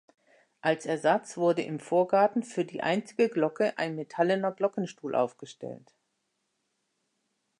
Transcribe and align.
Als 0.61 0.87
Ersatz 0.87 1.37
wurde 1.37 1.61
im 1.61 1.79
Vorgarten 1.79 2.41
für 2.41 2.65
die 2.65 2.81
einzige 2.81 3.29
Glocke 3.29 3.77
ein 3.77 3.95
metallener 3.95 4.51
Glockenstuhl 4.51 5.13
aufgestellt. 5.13 5.93